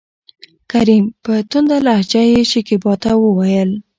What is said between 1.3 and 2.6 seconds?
تنده لهجه يې